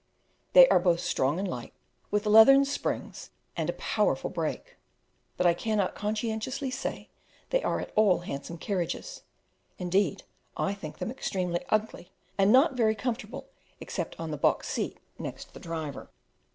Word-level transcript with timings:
They 0.53 0.67
are 0.69 0.79
both 0.79 0.99
strong 0.99 1.37
and 1.37 1.47
light, 1.47 1.73
with 2.09 2.25
leathern 2.25 2.65
springs 2.65 3.29
and 3.55 3.69
a 3.69 3.73
powerful 3.73 4.31
break; 4.31 4.77
but 5.37 5.45
I 5.45 5.53
cannot 5.53 5.93
conscientiously 5.93 6.71
say 6.71 7.09
they 7.51 7.61
are 7.61 7.79
at 7.79 7.91
all 7.95 8.21
handsome 8.21 8.57
carriages; 8.57 9.21
indeed 9.77 10.23
I 10.57 10.73
think 10.73 10.97
them 10.97 11.11
extremely 11.11 11.63
ugly 11.69 12.09
and 12.35 12.51
not 12.51 12.73
very 12.73 12.95
comfortable 12.95 13.49
except 13.79 14.19
on 14.19 14.31
the 14.31 14.37
box 14.37 14.67
seat 14.69 14.97
next 15.19 15.53
the 15.53 15.59
driver. 15.59 16.09